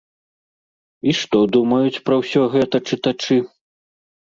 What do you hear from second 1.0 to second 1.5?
І што